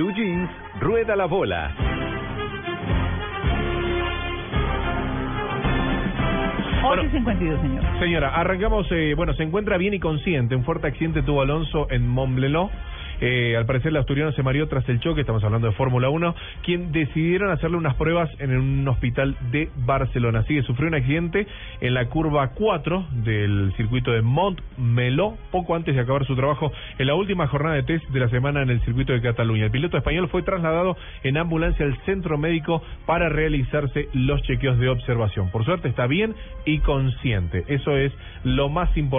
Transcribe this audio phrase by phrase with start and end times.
[0.00, 0.48] Blue Jeans,
[0.80, 1.74] rueda la bola.
[6.82, 7.84] Bueno, 52, señor.
[7.98, 10.56] Señora, arrancamos, eh, bueno, se encuentra bien y consciente.
[10.56, 12.70] Un fuerte accidente tuvo Alonso en Montblanc.
[13.20, 16.34] Eh, al parecer, el asturiano se mareó tras el choque, estamos hablando de Fórmula 1,
[16.62, 20.40] quien decidieron hacerle unas pruebas en un hospital de Barcelona.
[20.40, 21.46] Así que sufrió un accidente
[21.80, 27.06] en la curva 4 del circuito de Montmeló, poco antes de acabar su trabajo en
[27.06, 29.66] la última jornada de test de la semana en el circuito de Cataluña.
[29.66, 34.88] El piloto español fue trasladado en ambulancia al centro médico para realizarse los chequeos de
[34.88, 35.50] observación.
[35.50, 36.34] Por suerte está bien
[36.64, 37.64] y consciente.
[37.68, 38.12] Eso es
[38.44, 39.10] lo más importante.